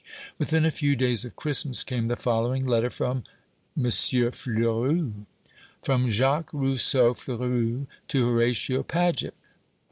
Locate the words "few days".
0.71-1.25